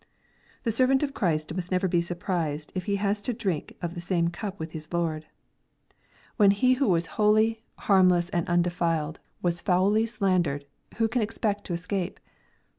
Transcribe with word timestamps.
The 0.63 0.71
servant 0.71 1.03
of 1.03 1.13
Christ 1.13 1.53
must 1.53 1.71
never 1.71 1.87
be 1.87 2.01
surprised 2.01 2.71
if 2.73 2.85
he 2.85 2.95
na» 2.97 3.13
to 3.13 3.33
drink 3.33 3.75
of 3.83 3.93
the 3.93 4.01
same 4.01 4.29
cup 4.29 4.59
with 4.59 4.71
his 4.71 4.91
Lord. 4.91 5.27
When 6.37 6.49
He 6.49 6.69
wha 6.73 6.87
LUKE, 6.87 7.03
CHAP. 7.03 7.11
XXIII. 7.19 7.63
449 7.75 7.75
was 7.75 7.85
holy, 7.85 8.09
harmless, 8.09 8.29
and 8.31 8.47
uiidefiled, 8.47 9.17
was 9.43 9.61
foully 9.61 10.07
slandered, 10.07 10.65
who 10.97 11.07
can 11.07 11.21
expect 11.21 11.65
to 11.65 11.73
escape 11.73 12.19